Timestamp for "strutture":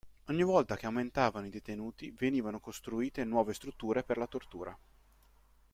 3.53-4.01